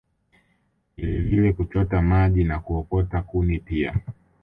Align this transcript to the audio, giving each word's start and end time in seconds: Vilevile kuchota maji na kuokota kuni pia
Vilevile 0.97 1.53
kuchota 1.53 2.01
maji 2.01 2.43
na 2.43 2.59
kuokota 2.59 3.21
kuni 3.21 3.59
pia 3.59 3.97